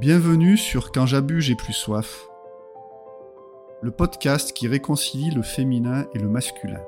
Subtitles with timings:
[0.00, 2.28] Bienvenue sur Quand j'abuse, j'ai plus soif.
[3.80, 6.82] Le podcast qui réconcilie le féminin et le masculin.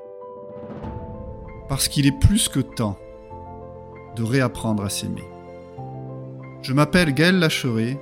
[1.67, 2.99] Parce qu'il est plus que temps
[4.15, 5.23] de réapprendre à s'aimer.
[6.61, 7.97] Je m'appelle Gaël Lacheret.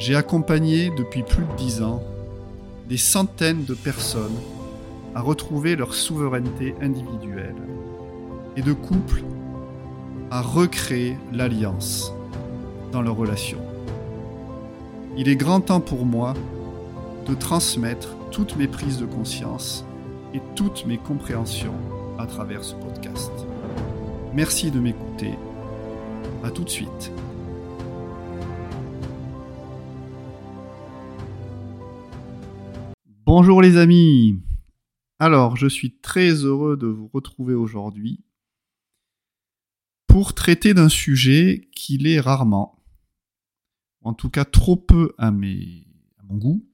[0.00, 2.02] J'ai accompagné depuis plus de dix ans
[2.88, 4.36] des centaines de personnes
[5.14, 7.54] à retrouver leur souveraineté individuelle
[8.56, 9.22] et de couples
[10.32, 12.12] à recréer l'alliance
[12.90, 13.65] dans leurs relations.
[15.18, 16.34] Il est grand temps pour moi
[17.26, 19.82] de transmettre toutes mes prises de conscience
[20.34, 21.74] et toutes mes compréhensions
[22.18, 23.32] à travers ce podcast.
[24.34, 25.32] Merci de m'écouter.
[26.44, 27.10] À tout de suite.
[33.24, 34.38] Bonjour les amis.
[35.18, 38.22] Alors, je suis très heureux de vous retrouver aujourd'hui
[40.06, 42.75] pour traiter d'un sujet qu'il est rarement,
[44.06, 46.64] en tout cas trop peu à, mon goût,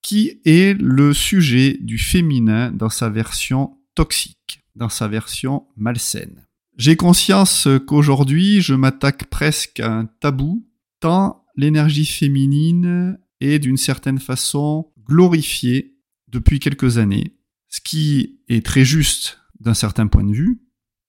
[0.00, 6.46] qui est le sujet du féminin dans sa version toxique, dans sa version malsaine.
[6.76, 10.64] J'ai conscience qu'aujourd'hui, je m'attaque presque à un tabou,
[11.00, 15.96] tant l'énergie féminine est d'une certaine façon glorifiée
[16.28, 17.36] depuis quelques années,
[17.68, 20.62] ce qui est très juste d'un certain point de vue,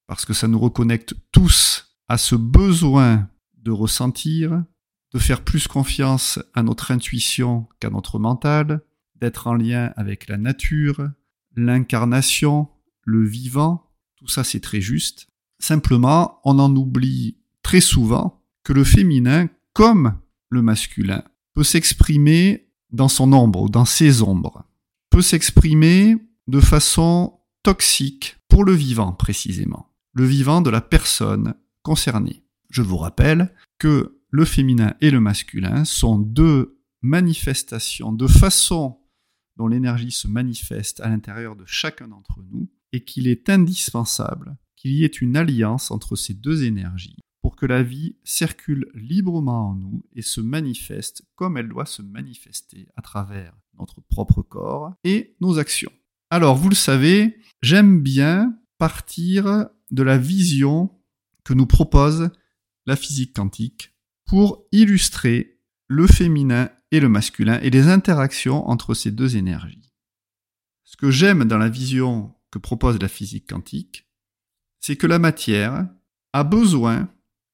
[0.07, 3.29] parce que ça nous reconnecte tous à ce besoin
[3.61, 4.63] de ressentir,
[5.13, 8.81] de faire plus confiance à notre intuition qu'à notre mental,
[9.15, 11.09] d'être en lien avec la nature,
[11.55, 12.69] l'incarnation,
[13.03, 15.27] le vivant, tout ça c'est très juste.
[15.59, 20.17] Simplement, on en oublie très souvent que le féminin, comme
[20.49, 24.63] le masculin, peut s'exprimer dans son ombre ou dans ses ombres,
[25.09, 26.15] peut s'exprimer
[26.47, 32.43] de façon toxique pour le vivant précisément le vivant de la personne concernée.
[32.69, 38.99] Je vous rappelle que le féminin et le masculin sont deux manifestations, deux façons
[39.57, 44.91] dont l'énergie se manifeste à l'intérieur de chacun d'entre nous et qu'il est indispensable qu'il
[44.91, 49.75] y ait une alliance entre ces deux énergies pour que la vie circule librement en
[49.75, 55.35] nous et se manifeste comme elle doit se manifester à travers notre propre corps et
[55.41, 55.91] nos actions.
[56.29, 60.91] Alors, vous le savez, j'aime bien partir de la vision
[61.43, 62.29] que nous propose
[62.89, 63.93] la physique quantique
[64.25, 69.93] pour illustrer le féminin et le masculin et les interactions entre ces deux énergies.
[70.83, 74.09] Ce que j'aime dans la vision que propose la physique quantique,
[74.79, 75.87] c'est que la matière
[76.33, 77.09] a besoin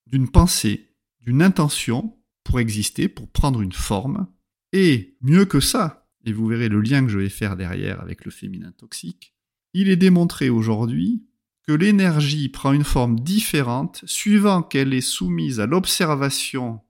[0.05, 4.27] d'une pensée, d'une intention pour exister, pour prendre une forme,
[4.71, 8.23] et mieux que ça, et vous verrez le lien que je vais faire derrière avec
[8.23, 9.35] le féminin toxique,
[9.73, 11.25] il est démontré aujourd'hui
[11.67, 16.81] que l'énergie prend une forme différente suivant qu'elle est soumise à l'observation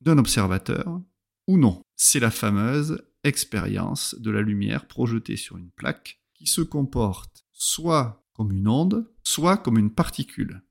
[0.00, 1.00] d'un observateur
[1.46, 1.82] ou non.
[1.96, 8.24] C'est la fameuse expérience de la lumière projetée sur une plaque qui se comporte soit
[8.32, 10.62] comme une onde, soit comme une particule.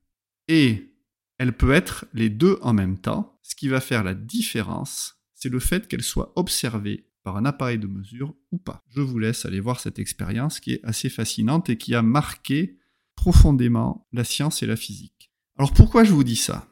[0.48, 0.96] Et
[1.38, 3.38] elle peut être les deux en même temps.
[3.42, 7.78] Ce qui va faire la différence, c'est le fait qu'elle soit observée par un appareil
[7.78, 8.82] de mesure ou pas.
[8.88, 12.79] Je vous laisse aller voir cette expérience qui est assez fascinante et qui a marqué
[13.20, 15.30] profondément la science et la physique.
[15.58, 16.66] Alors pourquoi je vous dis ça?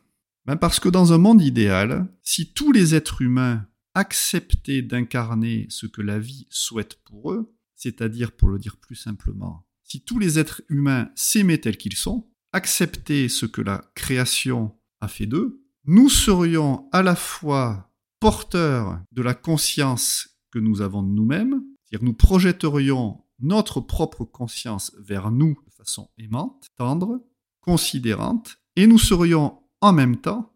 [0.47, 5.85] Ben Parce que dans un monde idéal, si tous les êtres humains acceptaient d'incarner ce
[5.85, 10.39] que la vie souhaite pour eux, c'est-à-dire pour le dire plus simplement, si tous les
[10.39, 16.09] êtres humains s'aimaient tels qu'ils sont, acceptaient ce que la création a fait d'eux, nous
[16.09, 22.15] serions à la fois porteurs de la conscience que nous avons de nous-mêmes, c'est-à-dire nous
[22.15, 27.21] projetterions notre propre conscience vers nous façon aimante, tendre,
[27.61, 30.53] considérante, et nous serions en même temps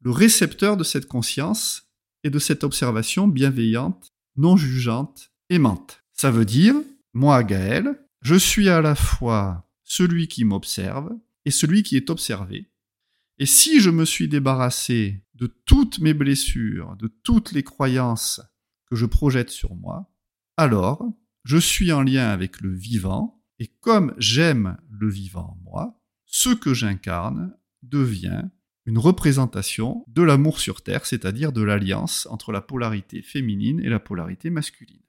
[0.00, 1.90] le récepteur de cette conscience
[2.22, 6.04] et de cette observation bienveillante, non jugeante, aimante.
[6.12, 6.74] Ça veut dire,
[7.12, 11.10] moi Gaël, je suis à la fois celui qui m'observe
[11.44, 12.70] et celui qui est observé.
[13.38, 18.40] Et si je me suis débarrassé de toutes mes blessures, de toutes les croyances
[18.86, 20.12] que je projette sur moi,
[20.56, 21.04] alors
[21.44, 26.48] je suis en lien avec le vivant, et comme j'aime le vivant en moi, ce
[26.48, 28.44] que j'incarne devient
[28.86, 34.00] une représentation de l'amour sur Terre, c'est-à-dire de l'alliance entre la polarité féminine et la
[34.00, 35.02] polarité masculine.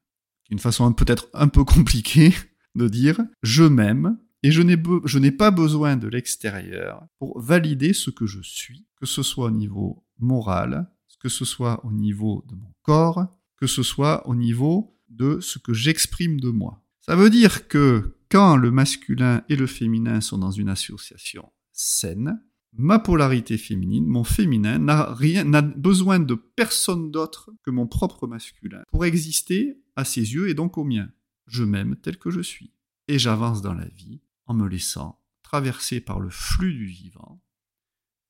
[0.49, 2.33] Une façon peut-être un peu compliquée
[2.75, 8.25] de dire je m'aime et je n'ai pas besoin de l'extérieur pour valider ce que
[8.25, 12.73] je suis, que ce soit au niveau moral, que ce soit au niveau de mon
[12.81, 16.83] corps, que ce soit au niveau de ce que j'exprime de moi.
[16.99, 22.41] Ça veut dire que quand le masculin et le féminin sont dans une association saine,
[22.71, 28.83] ma polarité féminine, mon féminin, n'a rien, besoin de personne d'autre que mon propre masculin
[28.89, 31.11] pour exister à ses yeux et donc aux miens.
[31.47, 32.73] Je m'aime tel que je suis.
[33.09, 37.43] Et j'avance dans la vie en me laissant traverser par le flux du vivant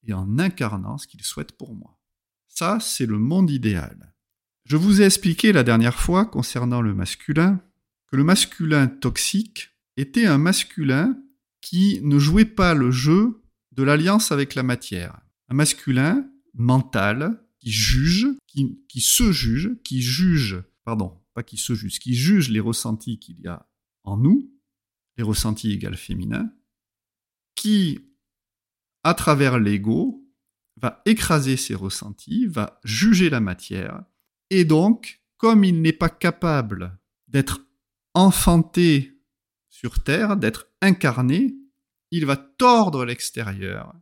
[0.04, 2.00] et en incarnant ce qu'il souhaite pour moi.
[2.48, 4.16] Ça, c'est le monde idéal.
[4.66, 7.62] Je vous ai expliqué la dernière fois concernant le masculin
[8.08, 11.18] que le masculin toxique était un masculin
[11.62, 15.22] qui ne jouait pas le jeu de l'alliance avec la matière.
[15.50, 22.00] Un masculin mental qui juge, qui, se juge, qui juge, pardon, pas qui se juge,
[22.00, 23.68] qui juge les ressentis qu'il y a
[24.04, 24.52] en nous,
[25.18, 26.52] les ressentis égales féminins,
[27.56, 28.00] qui,
[29.04, 30.28] à travers l'ego,
[30.78, 34.04] va écraser ses ressentis, va juger la matière,
[34.50, 36.98] et donc, comme il n'est pas capable
[37.28, 37.62] d'être
[38.14, 39.21] enfanté
[39.82, 41.56] sur Terre, d'être incarné,
[42.12, 43.96] il va tordre l'extérieur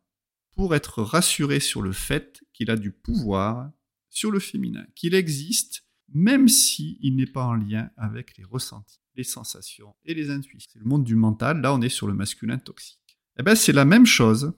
[0.51, 3.71] pour être rassuré sur le fait qu'il a du pouvoir
[4.09, 8.99] sur le féminin, qu'il existe même s'il il n'est pas en lien avec les ressentis,
[9.15, 10.69] les sensations et les intuitions.
[10.73, 13.17] C'est le monde du mental, là on est sur le masculin toxique.
[13.37, 14.51] Eh bien c'est la même chose,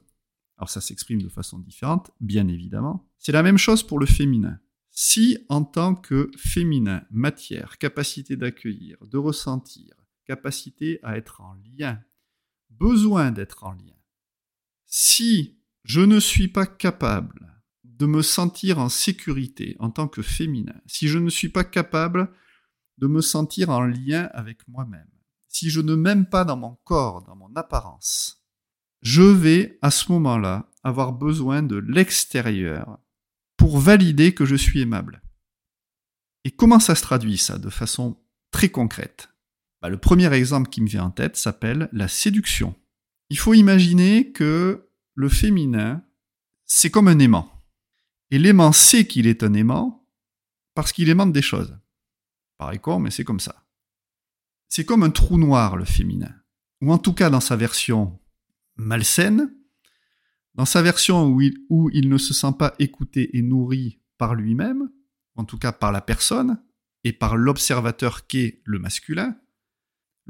[0.57, 4.59] alors ça s'exprime de façon différente, bien évidemment, c'est la même chose pour le féminin.
[4.89, 10.00] Si en tant que féminin, matière, capacité d'accueillir, de ressentir,
[10.31, 12.00] capacité à être en lien,
[12.69, 14.00] besoin d'être en lien,
[14.86, 20.80] si je ne suis pas capable de me sentir en sécurité en tant que féminin,
[20.86, 22.31] si je ne suis pas capable
[22.98, 25.12] de me sentir en lien avec moi-même,
[25.50, 28.45] si je ne m'aime pas dans mon corps, dans mon apparence,
[29.01, 33.00] je vais à ce moment-là avoir besoin de l'extérieur
[33.57, 35.22] pour valider que je suis aimable.
[36.45, 38.18] Et comment ça se traduit ça de façon
[38.50, 39.31] très concrète?
[39.81, 42.75] Bah, Le premier exemple qui me vient en tête s'appelle la séduction.
[43.30, 46.04] Il faut imaginer que le féminin,
[46.66, 47.51] c'est comme un aimant.
[48.30, 50.07] Et l'aimant sait qu'il est un aimant
[50.74, 51.78] parce qu'il aimante des choses.
[52.57, 53.66] Pareil con, mais c'est comme ça.
[54.69, 56.34] C'est comme un trou noir, le féminin.
[56.81, 58.19] Ou en tout cas, dans sa version
[58.77, 59.54] malsaine,
[60.56, 64.36] dans sa version où il, où il ne se sent pas écouté et nourri par
[64.36, 64.89] lui-même,
[65.36, 66.62] en tout cas par la personne,
[67.04, 69.36] et par l'observateur qu'est le masculin,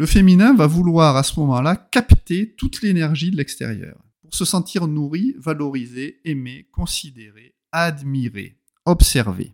[0.01, 4.87] le féminin va vouloir à ce moment-là capter toute l'énergie de l'extérieur pour se sentir
[4.87, 9.53] nourri, valorisé, aimé, considéré, admirer, observer.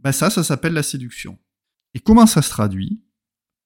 [0.00, 1.38] Ben ça, ça s'appelle la séduction.
[1.92, 3.02] Et comment ça se traduit?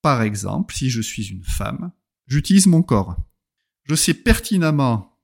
[0.03, 1.93] Par exemple, si je suis une femme,
[2.27, 3.17] j'utilise mon corps.
[3.85, 5.21] Je sais pertinemment,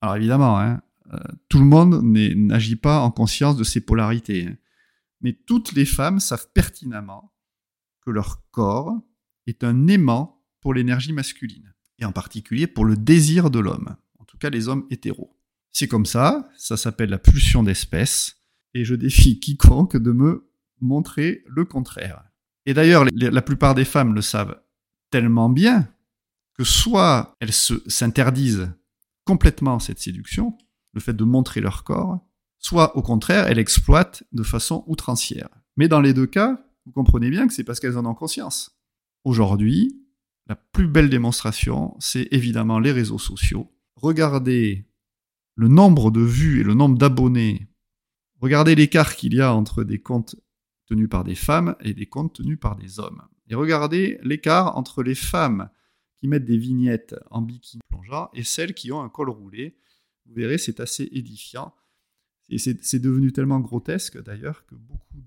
[0.00, 0.82] alors évidemment, hein,
[1.12, 4.56] euh, tout le monde n'agit pas en conscience de ses polarités, hein,
[5.20, 7.32] mais toutes les femmes savent pertinemment
[8.00, 9.00] que leur corps
[9.46, 14.24] est un aimant pour l'énergie masculine, et en particulier pour le désir de l'homme, en
[14.24, 15.36] tout cas les hommes hétéros.
[15.72, 18.42] C'est comme ça, ça s'appelle la pulsion d'espèce,
[18.74, 20.50] et je défie quiconque de me
[20.80, 22.24] montrer le contraire.
[22.66, 24.60] Et d'ailleurs, la plupart des femmes le savent
[25.10, 25.88] tellement bien
[26.54, 28.72] que soit elles s'interdisent
[29.24, 30.56] complètement cette séduction,
[30.92, 32.20] le fait de montrer leur corps,
[32.58, 35.48] soit au contraire, elles exploitent de façon outrancière.
[35.76, 38.78] Mais dans les deux cas, vous comprenez bien que c'est parce qu'elles en ont conscience.
[39.24, 40.04] Aujourd'hui,
[40.46, 43.72] la plus belle démonstration, c'est évidemment les réseaux sociaux.
[43.96, 44.86] Regardez
[45.54, 47.68] le nombre de vues et le nombre d'abonnés,
[48.40, 50.36] regardez l'écart qu'il y a entre des comptes
[50.86, 53.22] tenus par des femmes et des comptes tenus par des hommes.
[53.48, 55.70] Et regardez l'écart entre les femmes
[56.16, 59.78] qui mettent des vignettes en bikini plongeant et celles qui ont un col roulé.
[60.26, 61.74] Vous verrez, c'est assez édifiant.
[62.50, 65.22] Et c'est devenu tellement grotesque d'ailleurs que beaucoup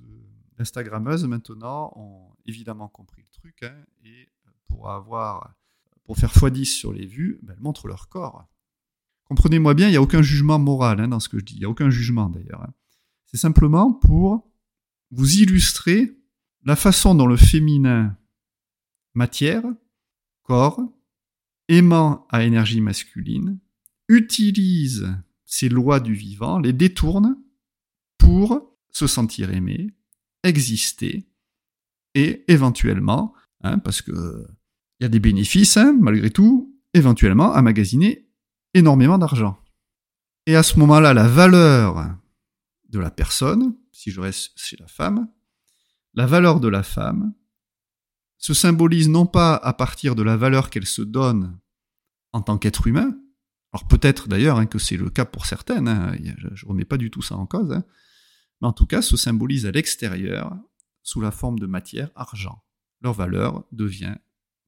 [0.57, 4.29] d'Instagrammeuses maintenant ont évidemment compris le truc hein, et
[4.67, 5.53] pour avoir
[6.03, 8.47] pour faire x10 sur les vues, ben, elles montrent leur corps.
[9.25, 11.55] Comprenez-moi bien, il n'y a aucun jugement moral hein, dans ce que je dis.
[11.55, 12.63] Il n'y a aucun jugement d'ailleurs.
[12.63, 12.73] Hein.
[13.25, 14.49] C'est simplement pour
[15.11, 16.17] vous illustrer
[16.63, 18.17] la façon dont le féminin
[19.13, 19.63] matière,
[20.43, 20.81] corps,
[21.67, 23.59] aimant à énergie masculine,
[24.07, 25.13] utilise
[25.45, 27.37] ces lois du vivant, les détourne
[28.17, 29.93] pour se sentir aimé,
[30.43, 31.27] exister
[32.13, 34.47] et éventuellement, hein, parce que
[34.99, 38.27] il y a des bénéfices malgré tout, éventuellement emmagasiner
[38.73, 39.59] énormément d'argent.
[40.45, 42.15] Et à ce moment-là, la valeur
[42.89, 45.27] de la personne, si je reste chez la femme,
[46.13, 47.33] la valeur de la femme
[48.37, 51.59] se symbolise non pas à partir de la valeur qu'elle se donne
[52.31, 53.17] en tant qu'être humain,
[53.73, 56.97] alors peut-être d'ailleurs hein, que c'est le cas pour certaines, hein, je ne remets pas
[56.97, 57.83] du tout ça en cause, hein,
[58.61, 60.55] mais en tout cas se symbolise à l'extérieur
[61.03, 62.63] sous la forme de matière, argent.
[63.01, 64.15] Leur valeur devient,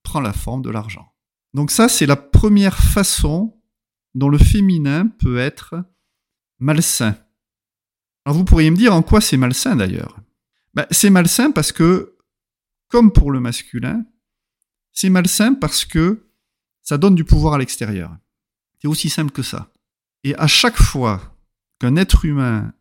[0.04, 1.12] prend la forme de l'argent.
[1.54, 3.60] Donc ça, c'est la première façon
[4.16, 5.84] dont le féminin peut être
[6.60, 7.16] malsain.
[8.26, 10.20] Alors vous pourriez me dire en quoi c'est malsain d'ailleurs?
[10.74, 12.16] Ben, C'est malsain parce que,
[12.88, 14.06] comme pour le masculin,
[14.92, 16.28] c'est malsain parce que
[16.84, 18.16] ça donne du pouvoir à l'extérieur.
[18.82, 19.72] C'est aussi simple que ça.
[20.24, 21.36] Et à chaque fois
[21.80, 22.74] qu'un être humain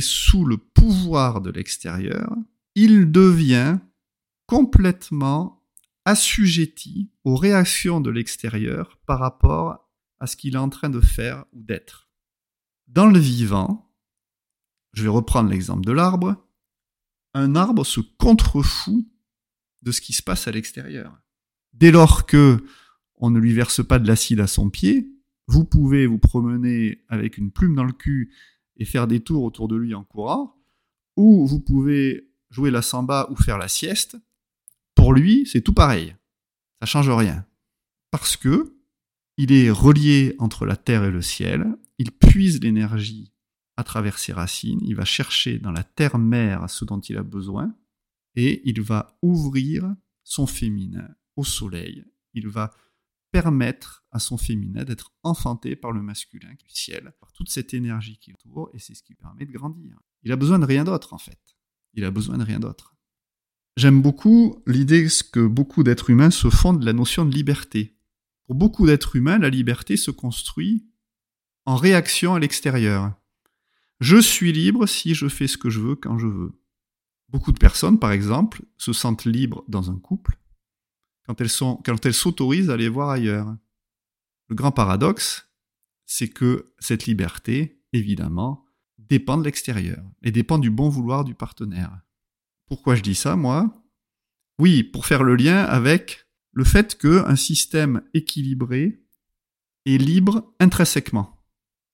[0.00, 2.34] sous le pouvoir de l'extérieur,
[2.74, 3.78] il devient
[4.46, 5.62] complètement
[6.04, 11.44] assujetti aux réactions de l'extérieur par rapport à ce qu'il est en train de faire
[11.52, 12.08] ou d'être.
[12.88, 13.90] Dans le vivant,
[14.92, 16.36] je vais reprendre l'exemple de l'arbre,
[17.32, 19.06] un arbre se contrefout
[19.82, 21.20] de ce qui se passe à l'extérieur.
[21.72, 22.64] Dès lors que
[23.16, 25.10] on ne lui verse pas de l'acide à son pied,
[25.46, 28.34] vous pouvez vous promener avec une plume dans le cul
[28.76, 30.56] et faire des tours autour de lui en courant,
[31.16, 34.16] ou vous pouvez jouer la samba ou faire la sieste.
[34.94, 36.16] Pour lui, c'est tout pareil.
[36.80, 37.46] Ça change rien.
[38.10, 38.76] Parce que
[39.36, 43.32] il est relié entre la terre et le ciel, il puise l'énergie
[43.76, 47.74] à travers ses racines, il va chercher dans la terre-mère ce dont il a besoin,
[48.36, 52.04] et il va ouvrir son féminin au soleil.
[52.34, 52.72] Il va
[53.34, 58.16] permettre à son féminin d'être enfanté par le masculin du ciel, par toute cette énergie
[58.16, 59.98] qui autour, et c'est ce qui permet de grandir.
[60.22, 61.40] Il a besoin de rien d'autre, en fait.
[61.94, 62.94] Il a besoin de rien d'autre.
[63.76, 67.98] J'aime beaucoup l'idée que beaucoup d'êtres humains se font de la notion de liberté.
[68.46, 70.86] Pour beaucoup d'êtres humains, la liberté se construit
[71.64, 73.14] en réaction à l'extérieur.
[73.98, 76.52] Je suis libre si je fais ce que je veux quand je veux.
[77.30, 80.38] Beaucoup de personnes, par exemple, se sentent libres dans un couple
[81.26, 83.56] quand elles sont, s'autorisent à aller voir ailleurs.
[84.48, 85.48] Le grand paradoxe,
[86.06, 88.64] c'est que cette liberté, évidemment,
[88.98, 92.00] dépend de l'extérieur et dépend du bon vouloir du partenaire.
[92.66, 93.82] Pourquoi je dis ça, moi?
[94.58, 99.02] Oui, pour faire le lien avec le fait qu'un système équilibré
[99.86, 101.42] est libre intrinsèquement,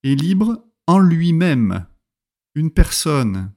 [0.03, 1.87] est libre en lui-même.
[2.55, 3.53] Une personne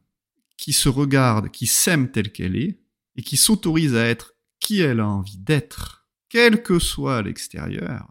[0.57, 2.79] qui se regarde, qui s'aime telle qu'elle est,
[3.15, 4.32] et qui s'autorise à être
[4.63, 8.07] qui elle a envie d'être, quel que soit l'extérieur,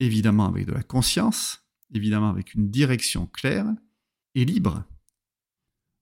[0.00, 1.64] évidemment avec de la conscience,
[1.94, 3.66] évidemment avec une direction claire,
[4.34, 4.84] et libre.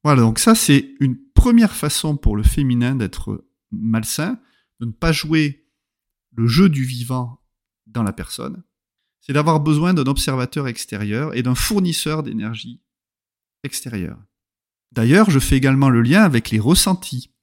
[0.04, 4.38] Voilà, donc ça c'est une première façon pour le féminin d'être malsain,
[4.80, 5.66] de ne pas jouer
[6.36, 7.42] le jeu du vivant
[7.86, 8.62] dans la personne,
[9.20, 12.80] c'est d'avoir besoin d'un observateur extérieur et d'un fournisseur d'énergie
[13.64, 14.22] extérieure.
[14.92, 17.34] D'ailleurs, je fais également le lien avec les ressentis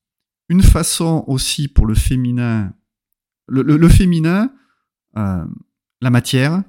[0.49, 2.73] une façon aussi pour le féminin,
[3.47, 4.53] le, féminin,
[5.17, 5.45] euh,
[6.01, 6.63] la matière,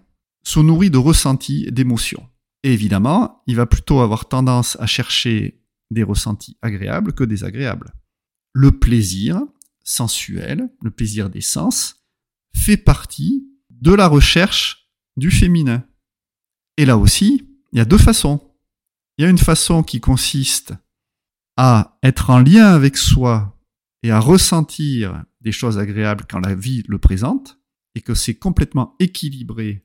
[0.44, 2.28] se nourrit de ressentis, d'émotions.
[2.62, 7.92] Et évidemment, il va plutôt avoir tendance à chercher des ressentis agréables que désagréables.
[8.52, 9.42] Le plaisir
[9.84, 12.06] sensuel, le plaisir des sens,
[12.54, 15.84] fait partie de la recherche du féminin.
[16.76, 18.40] Et là aussi, il y a deux façons.
[19.18, 20.74] Il y a une façon qui consiste
[21.56, 23.55] à être en lien avec soi
[24.06, 27.58] et à ressentir des choses agréables quand la vie le présente,
[27.96, 29.84] et que c'est complètement équilibré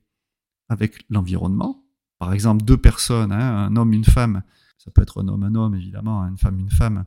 [0.69, 1.83] avec l'environnement.
[2.19, 4.43] Par exemple, deux personnes, hein, un homme, une femme,
[4.77, 7.05] ça peut être un homme, un homme évidemment, une femme, une femme,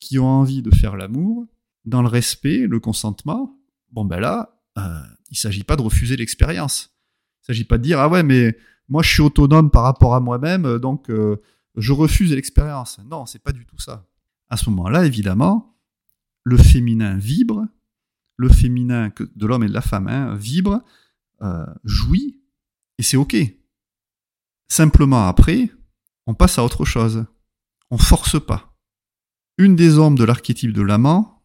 [0.00, 1.46] qui ont envie de faire l'amour,
[1.84, 3.58] dans le respect, le consentement,
[3.92, 6.96] bon ben là, euh, il s'agit pas de refuser l'expérience.
[7.42, 8.56] Il s'agit pas de dire ah ouais mais
[8.88, 11.36] moi je suis autonome par rapport à moi-même donc euh,
[11.76, 12.98] je refuse l'expérience.
[13.04, 14.06] Non, c'est pas du tout ça.
[14.48, 15.75] À ce moment-là, évidemment,
[16.46, 17.66] le féminin vibre,
[18.36, 20.80] le féminin de l'homme et de la femme hein, vibre,
[21.42, 22.40] euh, jouit,
[22.98, 23.36] et c'est ok.
[24.68, 25.70] Simplement après,
[26.28, 27.26] on passe à autre chose.
[27.90, 28.76] On force pas.
[29.58, 31.42] Une des ombres de l'archétype de l'amant,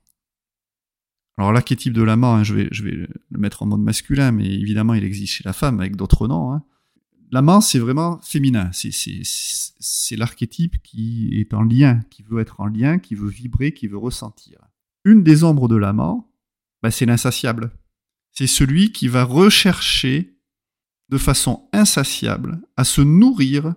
[1.38, 4.46] alors l'archétype de l'amant, hein, je, vais, je vais le mettre en mode masculin, mais
[4.46, 6.54] évidemment il existe chez la femme avec d'autres noms.
[6.54, 6.64] Hein.
[7.32, 8.70] L'amant, c'est vraiment féminin.
[8.74, 13.88] C'est l'archétype qui est en lien, qui veut être en lien, qui veut vibrer, qui
[13.88, 14.60] veut ressentir.
[15.04, 16.32] Une des ombres de l'amant,
[16.82, 17.72] bah, c'est l'insatiable.
[18.32, 20.38] C'est celui qui va rechercher
[21.10, 23.76] de façon insatiable à se nourrir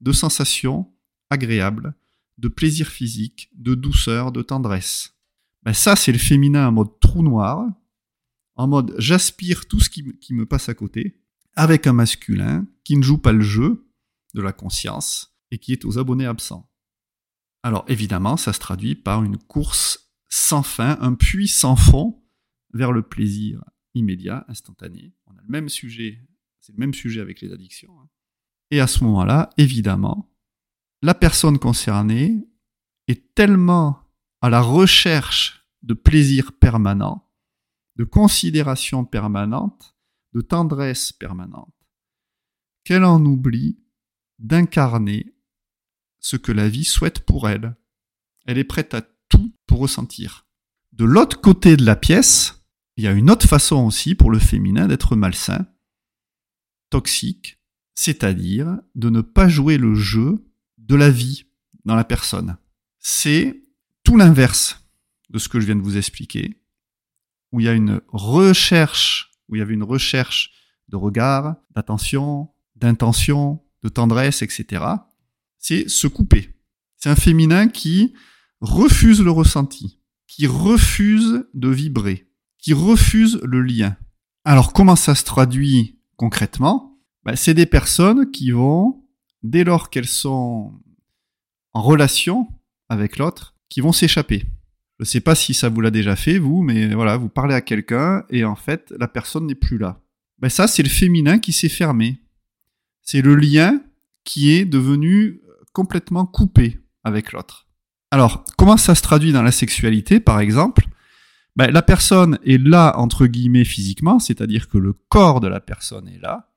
[0.00, 0.92] de sensations
[1.30, 1.94] agréables,
[2.38, 5.14] de plaisir physique, de douceur, de tendresse.
[5.62, 7.68] Bah, ça, c'est le féminin en mode trou noir,
[8.56, 11.20] en mode j'aspire tout ce qui, qui me passe à côté,
[11.54, 13.86] avec un masculin qui ne joue pas le jeu
[14.34, 16.68] de la conscience et qui est aux abonnés absents.
[17.62, 22.24] Alors évidemment, ça se traduit par une course sans fin, un puits sans fond
[22.72, 23.62] vers le plaisir
[23.92, 25.12] immédiat, instantané.
[25.26, 26.26] On a le même sujet,
[26.58, 28.00] c'est le même sujet avec les addictions.
[28.00, 28.08] Hein.
[28.70, 30.34] Et à ce moment-là, évidemment,
[31.02, 32.48] la personne concernée
[33.08, 34.08] est tellement
[34.40, 37.30] à la recherche de plaisir permanent,
[37.96, 39.94] de considération permanente,
[40.32, 41.74] de tendresse permanente,
[42.84, 43.84] qu'elle en oublie
[44.38, 45.36] d'incarner
[46.20, 47.76] ce que la vie souhaite pour elle.
[48.46, 49.02] Elle est prête à
[49.66, 50.46] pour ressentir.
[50.92, 52.62] De l'autre côté de la pièce,
[52.96, 55.66] il y a une autre façon aussi pour le féminin d'être malsain,
[56.90, 57.58] toxique,
[57.94, 60.44] c'est-à-dire de ne pas jouer le jeu
[60.78, 61.46] de la vie
[61.84, 62.56] dans la personne.
[62.98, 63.62] C'est
[64.04, 64.84] tout l'inverse
[65.30, 66.60] de ce que je viens de vous expliquer,
[67.50, 70.50] où il y a une recherche, où il y avait une recherche
[70.88, 74.84] de regard, d'attention, d'intention, de tendresse, etc.
[75.58, 76.50] C'est se couper.
[76.96, 78.12] C'est un féminin qui
[78.62, 82.28] refuse le ressenti, qui refuse de vibrer,
[82.58, 83.96] qui refuse le lien.
[84.44, 86.96] Alors comment ça se traduit concrètement?
[87.24, 89.04] Ben, C'est des personnes qui vont,
[89.42, 90.80] dès lors qu'elles sont
[91.74, 92.48] en relation
[92.88, 94.44] avec l'autre, qui vont s'échapper.
[94.98, 97.54] Je ne sais pas si ça vous l'a déjà fait, vous, mais voilà, vous parlez
[97.54, 100.00] à quelqu'un et en fait, la personne n'est plus là.
[100.38, 102.20] Ben ça, c'est le féminin qui s'est fermé.
[103.00, 103.82] C'est le lien
[104.22, 105.40] qui est devenu
[105.72, 107.71] complètement coupé avec l'autre.
[108.12, 110.86] Alors, comment ça se traduit dans la sexualité, par exemple
[111.56, 116.06] ben, La personne est là, entre guillemets, physiquement, c'est-à-dire que le corps de la personne
[116.08, 116.52] est là.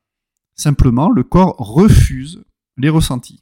[0.56, 2.44] Simplement, le corps refuse
[2.76, 3.42] les ressentis.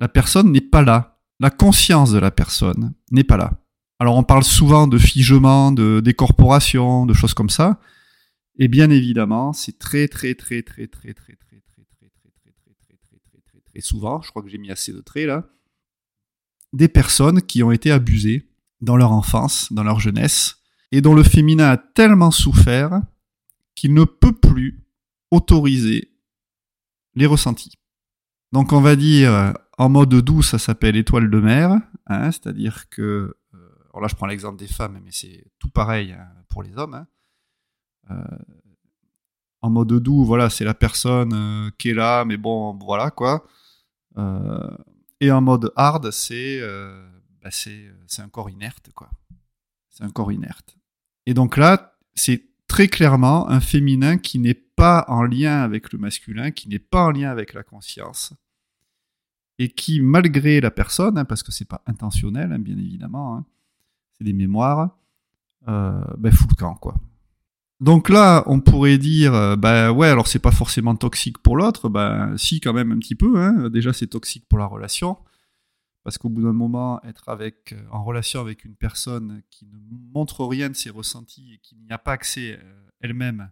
[0.00, 1.18] La personne n'est pas là.
[1.40, 3.52] La conscience de la personne n'est pas là.
[3.98, 7.80] Alors, on parle souvent de figement, de décorporation, de choses comme ça.
[8.58, 11.56] Et bien évidemment, c'est très, très, très, très, très, très, très,
[13.74, 15.44] et souvent, je crois que j'ai mis assez de traits là,
[16.72, 18.48] des personnes qui ont été abusées
[18.80, 20.56] dans leur enfance, dans leur jeunesse,
[20.92, 23.00] et dont le féminin a tellement souffert
[23.74, 24.84] qu'il ne peut plus
[25.30, 26.12] autoriser
[27.14, 27.74] les ressentis.
[28.52, 33.36] Donc on va dire, en mode doux, ça s'appelle étoile de mer, hein, c'est-à-dire que,
[33.54, 33.58] euh,
[33.90, 36.94] alors là je prends l'exemple des femmes, mais c'est tout pareil hein, pour les hommes.
[36.94, 37.06] Hein.
[38.10, 38.38] Euh,
[39.62, 43.44] en mode doux, voilà, c'est la personne euh, qui est là, mais bon, voilà quoi.
[44.16, 44.76] Euh,
[45.20, 47.08] et en mode hard, c'est euh,
[47.42, 49.10] bah c'est un corps inerte, quoi.
[49.90, 50.76] C'est un corps inerte.
[51.26, 55.98] Et donc là, c'est très clairement un féminin qui n'est pas en lien avec le
[55.98, 58.34] masculin, qui n'est pas en lien avec la conscience,
[59.58, 63.46] et qui, malgré la personne, hein, parce que c'est pas intentionnel, hein, bien évidemment, hein,
[64.12, 64.96] c'est des mémoires,
[65.68, 66.94] euh, ben, fout le camp, quoi.
[67.80, 72.32] Donc là, on pourrait dire, bah ouais, alors c'est pas forcément toxique pour l'autre, bah
[72.38, 73.38] si quand même un petit peu.
[73.38, 73.68] Hein.
[73.68, 75.18] Déjà, c'est toxique pour la relation,
[76.02, 79.76] parce qu'au bout d'un moment, être avec euh, en relation avec une personne qui ne
[80.14, 83.50] montre rien de ses ressentis et qui n'y a pas accès euh, elle-même,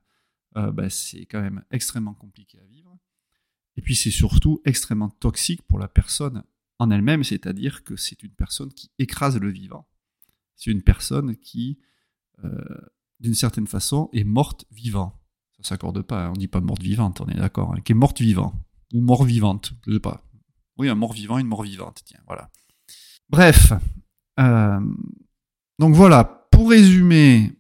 [0.55, 2.97] bah, c'est quand même extrêmement compliqué à vivre.
[3.77, 6.45] Et puis c'est surtout extrêmement toxique pour la personne
[6.79, 9.89] en elle-même, c'est-à-dire que c'est une personne qui écrase le vivant.
[10.55, 11.81] C'est une personne qui
[13.21, 15.21] d'une certaine façon, est morte vivant.
[15.57, 16.31] Ça s'accorde pas, hein.
[16.31, 18.53] on dit pas morte vivante, on est d'accord, hein, qui est morte vivant,
[18.93, 20.23] ou mort vivante, je sais pas.
[20.77, 22.51] Oui, un mort vivant, une mort vivante, tiens, voilà.
[23.29, 23.73] Bref,
[24.41, 24.81] euh,
[25.79, 27.53] donc voilà, pour résumer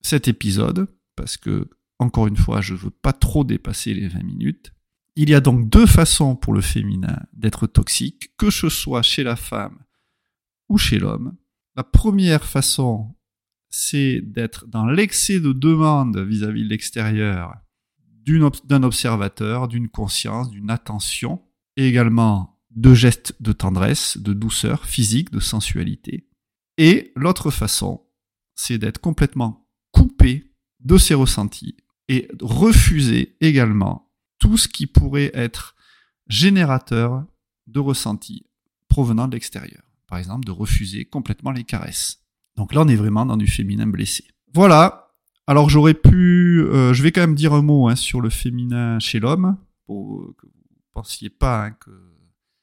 [0.00, 4.72] cet épisode, parce que, encore une fois, je veux pas trop dépasser les 20 minutes,
[5.16, 9.22] il y a donc deux façons pour le féminin d'être toxique, que ce soit chez
[9.22, 9.78] la femme
[10.68, 11.36] ou chez l'homme.
[11.76, 13.14] La première façon,
[13.76, 17.56] c'est d'être dans l'excès de demande vis-à-vis de l'extérieur
[18.24, 21.42] d'un observateur, d'une conscience, d'une attention,
[21.76, 26.28] et également de gestes de tendresse, de douceur physique, de sensualité.
[26.78, 28.06] Et l'autre façon,
[28.54, 31.76] c'est d'être complètement coupé de ses ressentis
[32.08, 35.74] et refuser également tout ce qui pourrait être
[36.28, 37.26] générateur
[37.66, 38.46] de ressentis
[38.88, 39.82] provenant de l'extérieur.
[40.06, 42.23] Par exemple, de refuser complètement les caresses
[42.56, 44.24] donc là, on est vraiment dans du féminin blessé.
[44.52, 45.12] Voilà.
[45.46, 48.98] Alors j'aurais pu, euh, je vais quand même dire un mot hein, sur le féminin
[48.98, 51.90] chez l'homme, pour que vous ne pensiez pas hein, que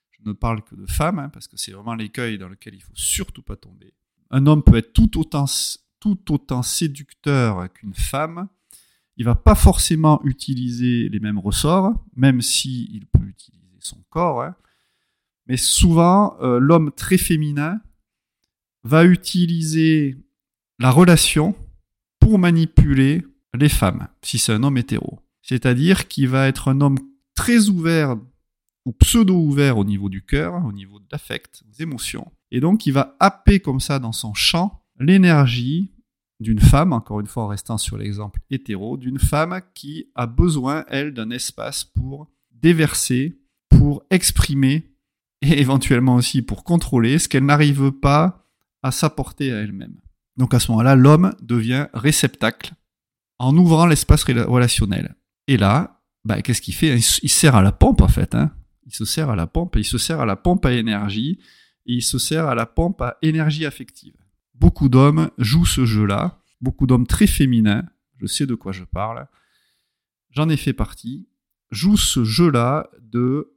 [0.09, 2.81] je ne parle que de femmes, hein, parce que c'est vraiment l'écueil dans lequel il
[2.81, 3.93] faut surtout pas tomber.
[4.31, 5.45] Un homme peut être tout autant,
[5.99, 8.47] tout autant séducteur qu'une femme.
[9.17, 14.43] Il va pas forcément utiliser les mêmes ressorts, même si il peut utiliser son corps.
[15.45, 17.79] Mais souvent, euh, l'homme très féminin
[18.83, 20.17] va utiliser
[20.79, 21.55] la relation
[22.19, 25.19] pour manipuler les femmes, si c'est un homme hétéro.
[25.41, 26.97] C'est-à-dire qu'il va être un homme
[27.35, 28.17] très ouvert
[28.85, 32.31] ou pseudo-ouvert au niveau du cœur, au niveau de l'affect, des émotions.
[32.51, 35.91] Et donc il va happer comme ça dans son champ l'énergie
[36.39, 40.85] d'une femme, encore une fois en restant sur l'exemple hétéro, d'une femme qui a besoin,
[40.87, 43.39] elle, d'un espace pour déverser,
[43.69, 44.91] pour exprimer
[45.41, 48.40] et éventuellement aussi pour contrôler ce qu'elle n'arrive pas
[48.83, 49.99] à s'apporter à elle-même.
[50.37, 52.73] Donc à ce moment-là, l'homme devient réceptacle
[53.39, 55.15] en ouvrant l'espace relationnel.
[55.47, 56.95] Et là, bah, qu'est-ce qu'il fait?
[56.97, 58.35] Il, se sert à la pompe en fait.
[58.35, 58.51] Hein.
[58.85, 61.39] Il se sert à la pompe, il se sert à la pompe à énergie,
[61.85, 64.15] et il se sert à la pompe à énergie affective.
[64.53, 67.83] Beaucoup d'hommes jouent ce jeu-là, beaucoup d'hommes très féminins,
[68.17, 69.27] je sais de quoi je parle,
[70.29, 71.27] j'en ai fait partie,
[71.71, 73.55] jouent ce jeu-là de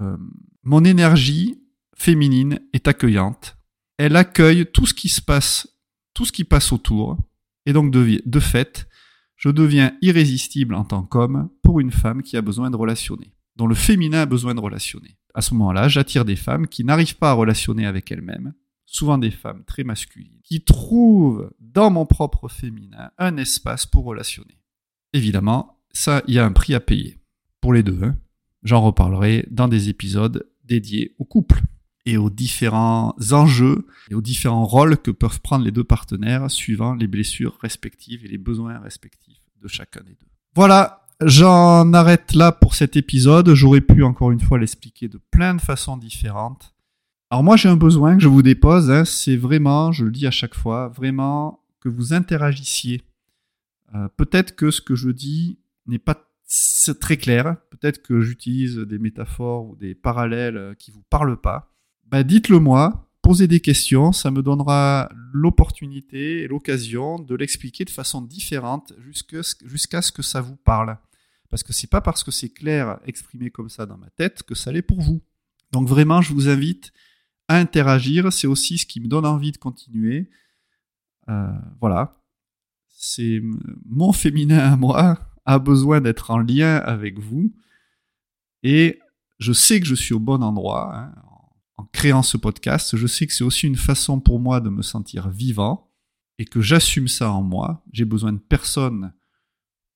[0.00, 0.16] euh,
[0.62, 1.60] mon énergie
[1.94, 3.57] féminine est accueillante,
[3.98, 5.68] elle accueille tout ce qui se passe,
[6.14, 7.18] tout ce qui passe autour,
[7.66, 8.88] et donc de, fait,
[9.36, 13.66] je deviens irrésistible en tant qu'homme pour une femme qui a besoin de relationner, dont
[13.66, 15.18] le féminin a besoin de relationner.
[15.34, 18.54] À ce moment-là, j'attire des femmes qui n'arrivent pas à relationner avec elles-mêmes,
[18.86, 24.62] souvent des femmes très masculines, qui trouvent dans mon propre féminin un espace pour relationner.
[25.12, 27.18] Évidemment, ça, il y a un prix à payer.
[27.60, 28.16] Pour les deux, hein.
[28.62, 31.62] j'en reparlerai dans des épisodes dédiés au couple
[32.08, 36.94] et aux différents enjeux et aux différents rôles que peuvent prendre les deux partenaires suivant
[36.94, 40.26] les blessures respectives et les besoins respectifs de chacun des deux.
[40.54, 43.52] Voilà, j'en arrête là pour cet épisode.
[43.52, 46.74] J'aurais pu encore une fois l'expliquer de plein de façons différentes.
[47.30, 50.26] Alors moi j'ai un besoin que je vous dépose, hein, c'est vraiment, je le dis
[50.26, 53.02] à chaque fois, vraiment que vous interagissiez.
[53.94, 56.24] Euh, peut-être que ce que je dis n'est pas
[57.00, 61.70] très clair, peut-être que j'utilise des métaphores ou des parallèles qui vous parlent pas
[62.10, 67.90] bah dites-le moi, posez des questions, ça me donnera l'opportunité et l'occasion de l'expliquer de
[67.90, 70.96] façon différente jusqu'à ce que ça vous parle.
[71.50, 74.54] Parce que c'est pas parce que c'est clair exprimé comme ça dans ma tête que
[74.54, 75.22] ça l'est pour vous.
[75.72, 76.92] Donc vraiment, je vous invite
[77.48, 78.32] à interagir.
[78.32, 80.30] C'est aussi ce qui me donne envie de continuer.
[81.28, 82.22] Euh, voilà.
[82.88, 83.42] C'est
[83.86, 87.54] mon féminin à moi a besoin d'être en lien avec vous.
[88.62, 88.98] Et
[89.38, 90.94] je sais que je suis au bon endroit.
[90.94, 91.14] Hein
[91.78, 94.82] en créant ce podcast, je sais que c'est aussi une façon pour moi de me
[94.82, 95.90] sentir vivant
[96.38, 97.84] et que j'assume ça en moi.
[97.92, 99.14] J'ai besoin de personne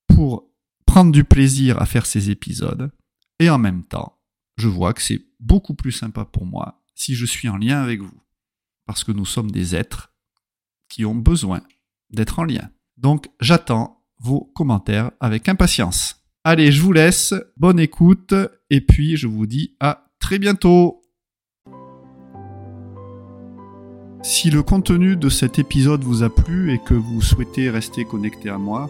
[0.07, 0.49] pour
[0.85, 2.91] prendre du plaisir à faire ces épisodes.
[3.39, 4.17] Et en même temps,
[4.57, 8.01] je vois que c'est beaucoup plus sympa pour moi si je suis en lien avec
[8.01, 8.21] vous.
[8.85, 10.13] Parce que nous sommes des êtres
[10.89, 11.61] qui ont besoin
[12.11, 12.69] d'être en lien.
[12.97, 16.23] Donc j'attends vos commentaires avec impatience.
[16.45, 18.33] Allez, je vous laisse, bonne écoute,
[18.69, 21.02] et puis je vous dis à très bientôt.
[24.23, 28.49] Si le contenu de cet épisode vous a plu et que vous souhaitez rester connecté
[28.49, 28.89] à moi,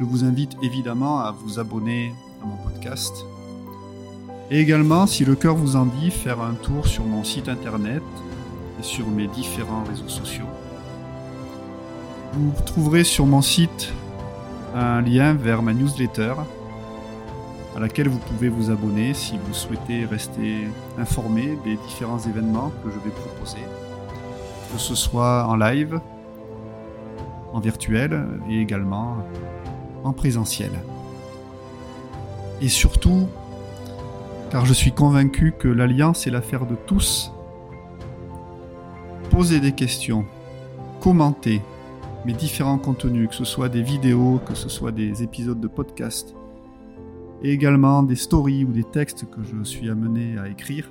[0.00, 3.24] je vous invite évidemment à vous abonner à mon podcast.
[4.50, 8.02] Et également, si le cœur vous en dit, faire un tour sur mon site internet
[8.80, 10.50] et sur mes différents réseaux sociaux.
[12.32, 13.92] Vous trouverez sur mon site
[14.74, 16.34] un lien vers ma newsletter
[17.76, 20.66] à laquelle vous pouvez vous abonner si vous souhaitez rester
[20.98, 23.62] informé des différents événements que je vais proposer
[24.72, 26.00] que ce soit en live,
[27.52, 29.18] en virtuel et également
[30.02, 30.70] en présentiel.
[32.60, 33.28] Et surtout,
[34.50, 37.32] car je suis convaincu que l'alliance est l'affaire de tous,
[39.30, 40.24] posez des questions,
[41.00, 41.60] commentez
[42.24, 46.34] mes différents contenus, que ce soit des vidéos, que ce soit des épisodes de podcast,
[47.42, 50.88] et également des stories ou des textes que je suis amené à écrire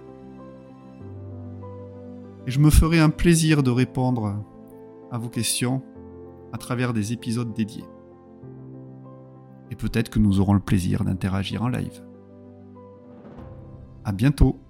[2.47, 4.43] et je me ferai un plaisir de répondre
[5.12, 5.82] à vos questions
[6.54, 7.86] à travers des épisodes dédiés.
[9.69, 12.04] Et peut-être que nous aurons le plaisir d'interagir en live.
[14.04, 14.61] À bientôt!